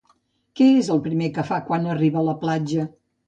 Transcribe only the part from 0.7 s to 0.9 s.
és